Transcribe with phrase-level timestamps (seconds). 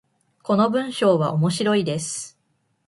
[0.41, 2.35] この文章は面白いです。